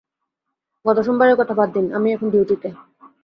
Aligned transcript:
গত 0.85 0.97
সোমবারের 0.99 1.39
কথা 1.39 1.53
বাদ 1.53 1.69
দিন, 1.73 1.85
আমি 1.93 2.07
এখন 2.13 2.27
ডিউটিতে। 2.29 2.69